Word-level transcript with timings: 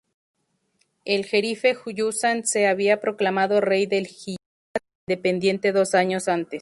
El 1.05 1.25
jerife 1.27 1.77
Husayn 1.85 2.43
se 2.47 2.65
había 2.65 2.99
proclamado 3.01 3.61
rey 3.61 3.85
del 3.85 4.07
Hiyaz 4.07 4.37
independiente 5.07 5.71
dos 5.73 5.93
años 5.93 6.27
antes. 6.27 6.59